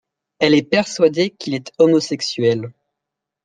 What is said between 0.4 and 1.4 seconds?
est persuadée